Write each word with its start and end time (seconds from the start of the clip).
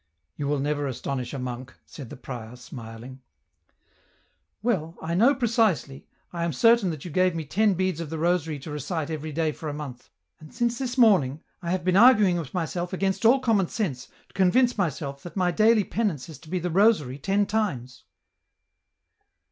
"You 0.39 0.45
w"ll 0.47 0.59
never 0.59 0.87
astonish 0.87 1.31
a 1.31 1.37
monk," 1.37 1.75
said 1.85 2.09
the 2.09 2.15
prior, 2.17 2.55
smiling. 2.55 3.21
Well, 4.63 4.97
I 4.99 5.13
know 5.13 5.35
precisely, 5.35 6.07
I 6.33 6.43
am 6.43 6.53
certain 6.53 6.89
that 6.89 7.05
you 7.05 7.11
gave 7.11 7.35
me 7.35 7.45
ten 7.45 7.75
beads 7.75 7.99
of 7.99 8.09
the 8.09 8.17
rosary 8.17 8.57
to 8.61 8.71
recite 8.71 9.11
every 9.11 9.31
day 9.31 9.51
for 9.51 9.69
a 9.69 9.75
month, 9.75 10.09
and, 10.39 10.51
since 10.51 10.79
this 10.79 10.97
morning, 10.97 11.43
I 11.61 11.69
have 11.69 11.83
been 11.83 11.97
arguing 11.97 12.37
with 12.39 12.51
myself 12.51 12.93
against 12.93 13.25
all 13.25 13.39
common 13.41 13.67
sense, 13.67 14.07
to 14.27 14.33
convince 14.33 14.75
myself 14.75 15.21
that 15.21 15.37
my 15.37 15.51
daily 15.51 15.83
penance 15.83 16.29
is 16.29 16.39
to 16.39 16.49
be 16.49 16.57
the 16.57 16.71
rosary 16.71 17.19
ten 17.19 17.45
times." 17.45 18.05